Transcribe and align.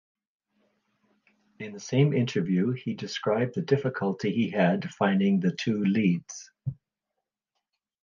In 1.59 1.73
the 1.73 1.79
same 1.79 2.11
interview, 2.11 2.71
he 2.71 2.95
described 2.95 3.53
the 3.53 3.61
difficulty 3.61 4.33
he 4.33 4.49
had 4.49 4.89
finding 4.95 5.39
the 5.39 5.55
two 5.59 5.79
leads. 5.85 6.49